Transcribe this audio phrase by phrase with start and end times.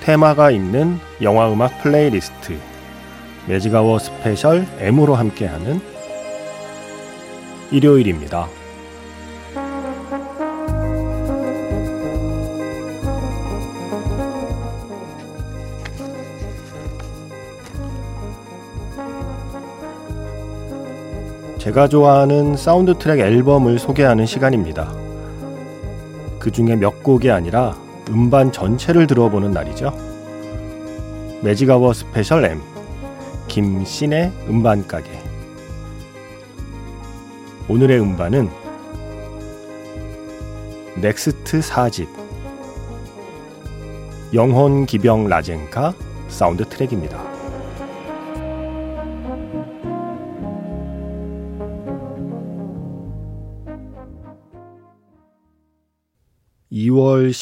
[0.00, 2.58] 테마가 있는 영화 음악 playlist
[3.46, 5.80] Magic Hour Special M으로 함께하는
[7.70, 8.48] 일요일입니다.
[21.58, 24.90] 제가 좋아하는 사운드 트랙 앨범을 소개하는 시간입니다.
[26.38, 27.76] 그 중에 몇 곡이 아니라
[28.10, 29.92] 음반 전체를 들어보는 날이죠.
[31.42, 32.60] 매직아워 스페셜 M
[33.46, 35.10] 김신의 음반 가게
[37.68, 38.50] 오늘의 음반은
[41.00, 42.08] 넥스트 4집
[44.34, 45.94] 영혼 기병 라젠카
[46.28, 47.30] 사운드 트랙입니다.
[56.72, 57.32] 2월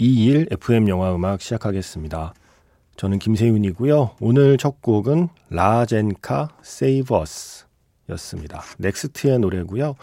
[0.00, 2.32] 12일 FM 영화 음악 시작하겠습니다.
[2.96, 4.12] 저는 김세윤이고요.
[4.20, 7.66] 오늘 첫 곡은 Lazenca Save Us
[8.08, 8.62] 였습니다.
[8.78, 9.96] 넥스트의 노래고요.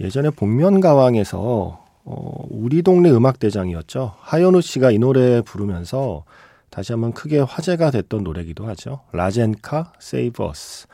[0.00, 4.14] 예전에 복면가왕에서 어, 우리 동네 음악대장이었죠.
[4.20, 6.24] 하현우 씨가 이 노래 부르면서
[6.70, 9.00] 다시 한번 크게 화제가 됐던 노래기도 하죠.
[9.12, 10.86] Lazenca Save Us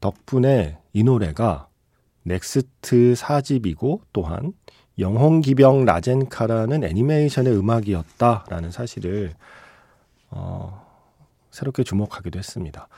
[0.00, 1.68] 덕분에 이 노래가
[2.22, 4.54] 넥스트 4집이고 또한
[4.98, 9.34] 영혼기병 라젠카라는 애니메이션의 음악이었다라는 사실을
[10.30, 10.84] 어,
[11.50, 12.88] 새롭게 주목하기도 했습니다.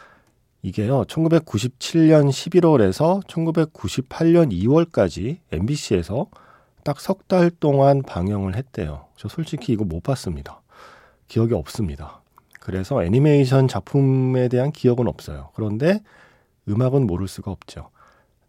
[0.62, 6.26] 이게요, 1997년 11월에서 1998년 2월까지 MBC에서
[6.84, 9.06] 딱 석 달 동안 방영을 했대요.
[9.16, 10.62] 저 솔직히 이거 못 봤습니다.
[11.28, 12.22] 기억이 없습니다.
[12.60, 15.50] 그래서 애니메이션 작품에 대한 기억은 없어요.
[15.54, 16.00] 그런데
[16.68, 17.90] 음악은 모를 수가 없죠.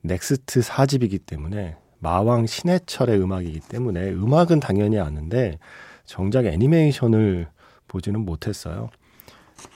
[0.02, 5.60] 넥스트 4집이기 때문에 마왕 신해철의 음악이기 때문에 음악은 당연히 아는데
[6.06, 7.48] 정작 애니메이션을
[7.88, 8.90] 보지는 못했어요.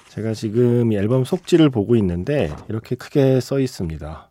[0.09, 4.29] 제가 지금 이 앨범 속지를 보고 있는데 이렇게 크게 써 있습니다.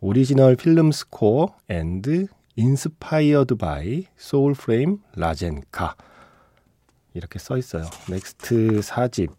[0.00, 2.26] Original Film Score and
[2.56, 5.96] Inspired by Soul Frame Lazenca
[7.14, 7.84] 이렇게 써 있어요.
[8.08, 9.30] 넥스트 4집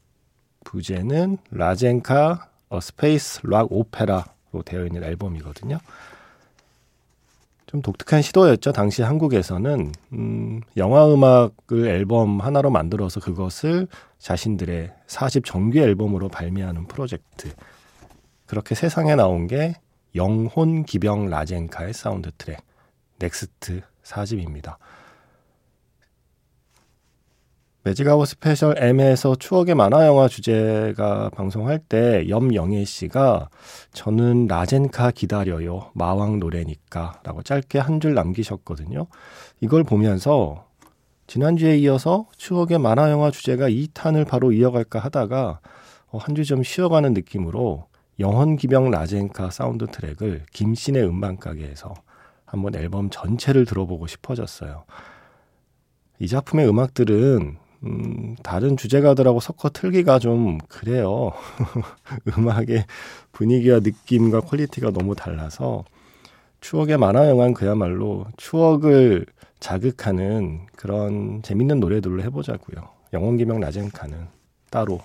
[0.64, 5.80] 부제는 Lazenca A Space Rock Opera로 되어 있는 앨범이거든요.
[7.70, 8.72] 좀 독특한 시도였죠.
[8.72, 13.88] 당시 한국에서는 음, 영화 음악을 앨범 하나로 만들어서 그것을
[14.18, 17.52] 자신들의 40 정규 앨범으로 발매하는 프로젝트.
[18.48, 19.76] 그렇게 세상에 나온 게
[20.16, 22.60] 영혼 기병 라젠카의 사운드 트랙
[23.20, 24.78] 넥스트 4집입니다.
[27.84, 33.50] Magic Hour Special M에서 추억의 만화 영화 주제가 방송할 때 염영애 씨가
[33.94, 39.08] 저는 라젠카 기다려요 마왕 노래니까 라고 짧게 한 줄 남기셨거든요.
[39.62, 40.66] 이걸 보면서
[41.28, 45.60] 지난주에 이어서 추억의 만화 영화 주제가 2탄을 바로 이어갈까 하다가
[46.12, 47.86] 어, 한주 좀 쉬어가는 느낌으로
[48.20, 51.94] 영혼 기병 라젠카 사운드 트랙을 김세윤의 음반 가게에서
[52.46, 54.84] 한번 앨범 전체를 들어보고 싶어졌어요.
[56.20, 61.32] 이 작품의 음악들은 음, 다른 주제가들하고 섞어 틀기가 좀 그래요.
[62.38, 62.86] 음악의
[63.32, 65.86] 분위기와 느낌과 퀄리티가 너무 달라서
[66.62, 69.26] 추억의 만화 영화는 그야말로 추억을
[69.60, 72.90] 자극하는 그런 재밌는 노래들로 해보자고요.
[73.14, 74.28] 영혼기병 라젠카는
[74.70, 75.00] 따로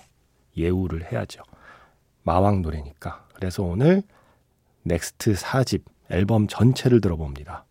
[0.57, 1.43] 예우를 해야죠.
[2.23, 3.25] 마왕 노래니까.
[3.33, 4.03] 그래서 오늘
[4.83, 7.65] 넥스트 4집 앨범 전체를 들어봅니다.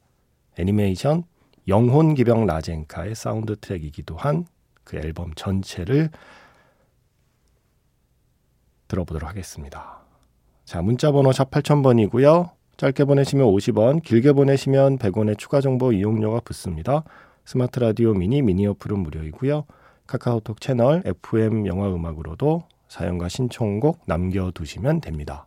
[0.58, 1.24] 애니메이션
[1.68, 4.46] 영혼기병 라젠카의 사운드 트랙이기도 한
[4.84, 6.10] 그 앨범 전체를
[8.88, 10.00] 들어보도록 하겠습니다.
[10.64, 12.50] 자, 문자 번호 샵 8000번이고요.
[12.76, 17.04] 짧게 보내시면 50원, 길게 보내시면 100원의 추가 정보 이용료가 붙습니다.
[17.44, 19.64] 스마트 라디오 미니 미니 어플은 무료이고요.
[20.06, 25.46] 카카오톡 채널 FM 영화 음악으로도 사연과 신청곡 남겨 두시면 됩니다.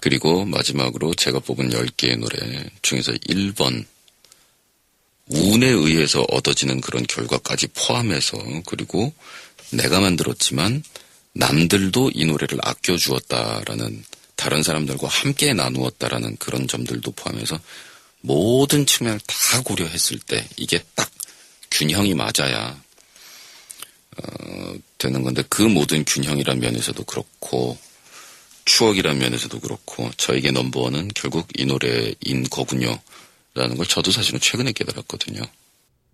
[0.00, 3.84] 그리고 마지막으로 제가 뽑은 10개의 노래 중에서 1번
[5.28, 9.12] 운에 의해서 얻어지는 그런 결과까지 포함해서 그리고
[9.70, 10.82] 내가 만들었지만
[11.32, 14.04] 남들도 이 노래를 아껴주었다라는
[14.36, 17.58] 다른 사람들과 함께 나누었다라는 그런 점들도 포함해서
[18.20, 21.10] 모든 측면을 다 고려했을 때 이게 딱
[21.70, 22.80] 균형이 맞아야
[24.16, 27.78] 어, 되는 건데 그 모든 균형이란 면에서도 그렇고
[28.66, 32.98] 추억이란 면에서도 그렇고 저에게 넘버원은 결국 이 노래인 거군요.
[33.54, 35.40] 라는 걸 저도 사실은 최근에 깨달았거든요.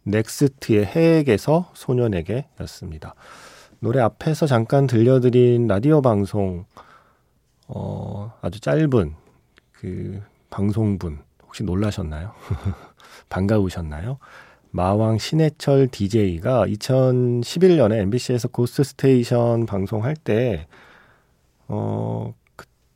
[0.04, 3.14] 넥스트의 해에게서 소년에게 였습니다.
[3.80, 6.64] 노래 앞에서 잠깐 들려드린 라디오 방송,
[7.66, 9.14] 어, 아주 짧은
[9.72, 12.32] 그 방송분, 혹시 놀라셨나요?
[13.28, 14.18] 반가우셨나요?
[14.70, 20.66] 마왕 신해철 DJ가 2011년에 MBC에서 고스트 스테이션 방송할 때,
[21.66, 22.32] 어,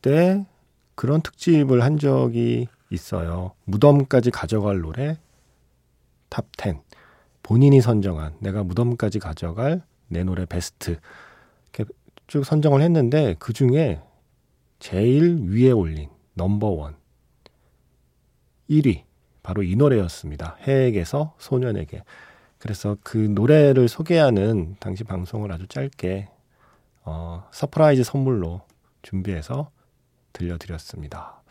[0.06, 0.46] 때
[0.94, 3.54] 그런 특집을 한 적이 있어요.
[3.64, 5.18] 무덤까지 가져갈 노래
[6.28, 6.76] top 10.
[7.42, 11.00] 본인이 선정한 내가 무덤까지 가져갈 내 노래 베스트
[11.74, 11.92] 이렇게
[12.28, 14.00] 쭉 선정을 했는데 그 중에
[14.78, 16.94] 제일 위에 올린 넘버 원
[18.70, 19.02] 1위
[19.42, 20.56] 바로 이 노래였습니다.
[20.68, 22.04] 해에게서 소년에게.
[22.58, 26.28] 그래서 그 노래를 소개하는 당시 방송을 아주 짧게
[27.04, 28.62] 어, surprise 선물로
[29.02, 29.70] 준비해서
[30.36, 31.42] 들려드렸습니다.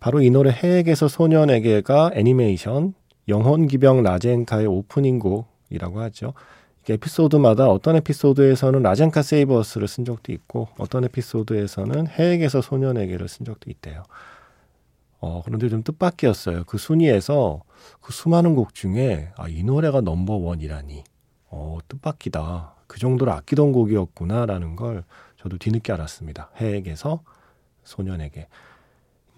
[0.00, 2.94] 바로 이 노래 해에게서 소년에게가 애니메이션
[3.26, 6.34] 영혼기병 라젠카의 오프닝 곡이라고 하죠.
[6.88, 13.70] 에피소드마다 어떤 에피소드에서는 라젠카 Save Us를 쓴 적도 있고 어떤 에피소드에서는 해에게서 소년에게를 쓴 적도
[13.70, 14.04] 있대요.
[15.20, 16.64] 어, 그런데 좀 뜻밖이었어요.
[16.64, 17.62] 그 순위에서
[18.00, 21.04] 그 수많은 곡 중에 아, 이 노래가 넘버원이라니.
[21.50, 22.74] 어, 뜻밖이다.
[22.86, 25.04] 그 정도로 아끼던 곡이었구나라는 걸
[25.40, 26.50] 저도 뒤늦게 알았습니다.
[26.60, 27.22] 해에게서
[27.84, 28.48] 소년에게.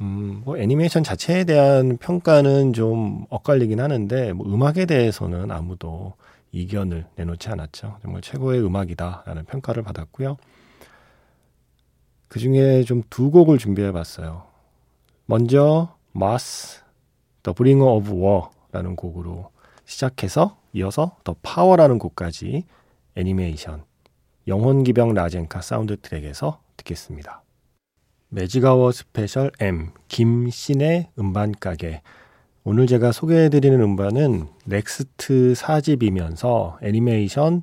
[0.01, 6.15] 음, 뭐 애니메이션 자체에 대한 평가는 좀 엇갈리긴 하는데 뭐 음악에 대해서는 아무도
[6.53, 7.99] 이견을 내놓지 않았죠.
[8.03, 10.37] 정말 최고의 음악이다라는 평가를 받았고요.
[12.29, 14.45] 그 중에 좀 두 곡을 준비해 봤어요.
[15.27, 16.81] 먼저 마스
[17.43, 19.51] The Bringer of War라는 곡으로
[19.85, 22.65] 시작해서 이어서 The Power라는 곡까지
[23.17, 23.85] 애니메이션
[24.51, 27.45] 영혼기병 라젠카 사운드 트랙에서 듣겠습니다.
[28.31, 32.03] 매직아워 스페셜 M 김세윤의 음반 가게
[32.65, 37.63] 오늘 제가 소개해드리는 음반은 넥스트 4집이면서 애니메이션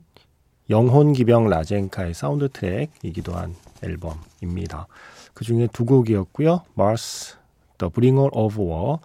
[0.70, 3.54] 영혼기병 라젠카의 사운드 트랙이기도 한
[3.84, 4.88] 앨범입니다.
[5.34, 6.64] 그 중에 두 곡이었고요.
[6.78, 7.36] Mars,
[7.80, 9.00] The Bringer of War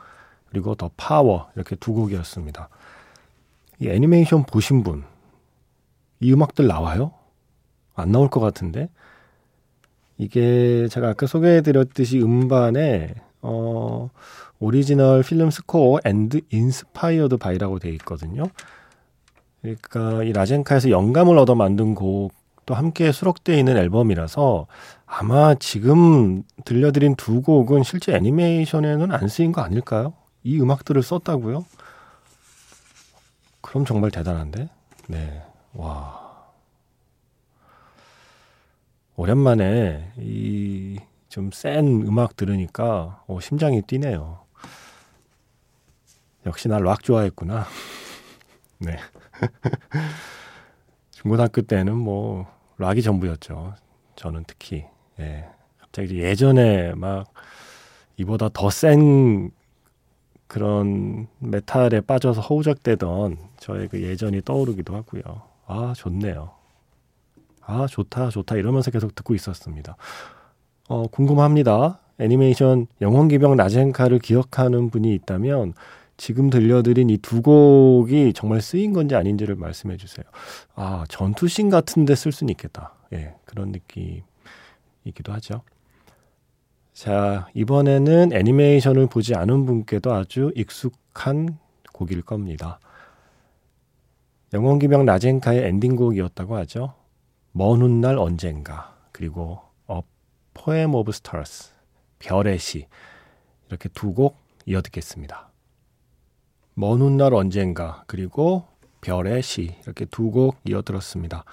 [0.51, 2.69] 그리고 The Power 이렇게 두 곡이었습니다.
[3.81, 5.03] 이 애니메이션 보신 분,
[6.21, 7.11] 이 음악들 나와요?
[7.95, 8.89] 안 나올 것 같은데
[10.19, 14.11] 이게 제가 아까 소개해드렸듯이 음반에 어
[14.61, 18.45] original film score and inspired by라고 돼 있거든요.
[19.61, 24.67] 그러니까 이 라젠카에서 영감을 얻어 만든 곡도 함께 수록되어 있는 앨범이라서
[25.07, 30.15] 아마 지금 들려드린 두 곡은 실제 애니메이션에는 안 쓰인 거 아닐까요?
[30.45, 31.65] 이 음악들을 썼다고요?
[33.61, 34.69] 그럼 정말 대단한데?
[35.09, 35.43] 네.
[35.75, 36.22] 와.
[39.17, 44.41] 오랜만에 이 좀 센 음악 들으니까 어, 심장이 뛰네요.
[46.45, 47.65] 역시 나락 좋아했구나.
[48.81, 48.99] 네.
[51.11, 53.75] 중고등학교 때는 뭐 락이 전부였죠.
[54.17, 54.85] 저는 특히.
[55.21, 55.47] 예.
[55.81, 57.33] 갑자기 예전에 막
[58.19, 59.51] 이보다 더 센
[60.47, 65.23] 그런 메탈에 빠져서 허우적대던 저의 그 예전이 떠오르기도 하고요.
[65.67, 66.51] 아, 좋네요.
[67.73, 69.97] 아, 좋다, 좋다 이러면서 계속 듣고 있었습니다.
[70.89, 72.01] 어, 궁금합니다.
[72.19, 75.73] 애니메이션 영혼기병 라젠카를 기억하는 분이 있다면
[76.19, 80.25] 지금 들려드린 이 두 곡이 정말 쓰인 건지 아닌지를 말씀해 주세요.
[80.75, 82.95] 아, 전투씬 같은데 쓸 수는 있겠다.
[83.13, 85.63] 예, 그런 느낌이기도 하죠.
[86.93, 91.59] 자, 이번에는 애니메이션을 보지 않은 분께도 아주 익숙한
[91.93, 92.79] 곡일 겁니다.
[94.53, 96.95] 영혼기병 라젠카의 엔딩곡이었다고 하죠.
[97.53, 100.03] 먼 훗날 언젠가 그리고 어
[100.55, 101.73] Poem of Stars
[102.19, 102.87] 별의 시
[103.69, 105.51] 이렇게 두 곡 이어 듣겠습니다.
[106.75, 108.65] 먼 훗날 언젠가 그리고
[109.01, 111.45] 별의 시 이렇게 두 곡 이어 들었습니다.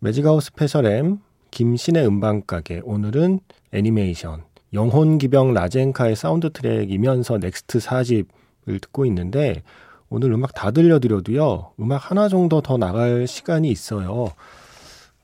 [0.00, 1.18] 매직아워 스페셜 M
[1.50, 3.40] 김세윤의 음반가게 오늘은
[3.72, 4.44] 애니메이션
[4.74, 9.62] 영혼기병 라젠카의 사운드 트랙이면서 넥스트 4집을 듣고 있는데
[10.10, 14.28] 오늘 음악 다 들려드려도요 음악 하나 정도 더 나갈 시간이 있어요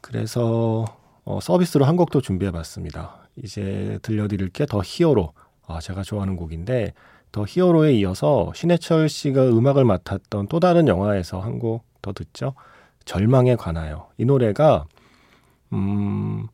[0.04, 0.84] 그래서
[1.24, 3.26] 어, 서비스로 한 곡도 준비해봤습니다.
[3.36, 5.32] 이제 들려드릴 게 The Hero.
[5.66, 6.92] 아, 제가 좋아하는 곡인데
[7.32, 12.52] The Hero에 이어서 신해철 씨가 음악을 맡았던 또 다른 영화에서 한 곡 더 듣죠.
[13.06, 14.10] 절망에 관하여.
[14.18, 14.84] 이 노래가
[15.72, 16.46] 음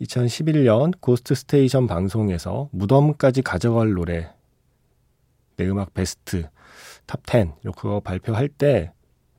[0.00, 4.30] 2011년 고스트 스테이션 방송에서 무덤까지 가져갈 노래
[5.56, 6.48] 내 음악 베스트
[7.06, 8.92] top 10 이렇게 발표할 때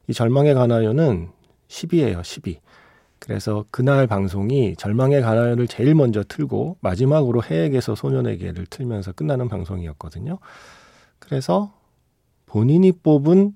[0.09, 1.31] 이 절망에 관하여는
[1.69, 2.59] 10위예요, 10위.
[3.23, 10.39] 그래서 그날 방송이 절망에 관하여를 제일 먼저 틀고 마지막으로 해에게서 소년에게를 틀면서 끝나는 방송이었거든요.
[11.19, 11.73] 그래서
[12.47, 13.55] 본인이 뽑은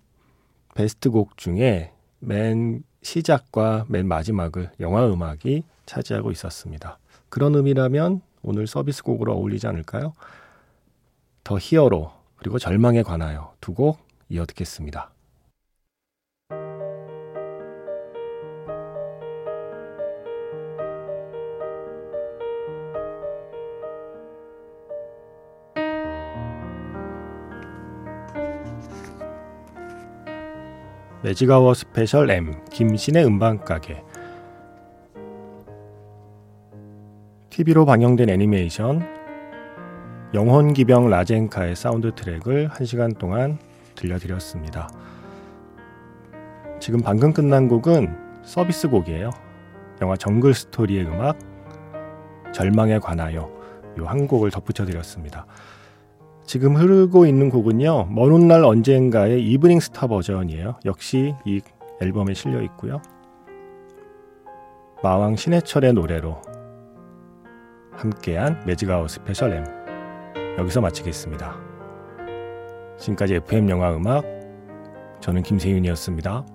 [0.73, 6.97] 베스트 곡 중에 맨 시작과 맨 마지막을 영화 음악이 차지하고 있었습니다.
[7.27, 10.13] 그런 의미라면 오늘 서비스 곡으로 어울리지 않을까요?
[11.43, 15.11] 더 히어로 그리고 절망에 관하여 두 곡 이어 듣겠습니다.
[31.23, 34.03] 매직아워 스페셜 M 김세윤의 음반가게
[37.49, 39.01] TV로 방영된 애니메이션
[40.33, 43.57] 영혼기병 라젠카의 사운드 트랙을 1시간 동안
[43.95, 44.89] 들려드렸습니다.
[46.79, 49.31] 지금 방금 끝난 곡은 서비스 곡이에요.
[50.01, 51.39] 영화 정글 스토리의 음악
[52.53, 53.57] 절망에 관하여
[53.97, 55.47] 이 한 곡을 덧붙여 드렸습니다.
[56.47, 58.07] 지금 흐르고 있는 곡은요.
[58.09, 60.79] 먼 훗날 언젠가의 Evening Star 버전이에요.
[60.85, 61.59] 역시 이
[62.01, 63.01] 앨범에 실려 있고요.
[65.03, 66.41] 마왕 신해철의 노래로
[67.91, 69.65] 함께한 매직아워 스페셜 M
[70.57, 71.53] 여기서 마치겠습니다.
[72.97, 74.23] 지금까지 FM 영화 음악
[75.19, 76.45] 저는 김세윤이었습니다.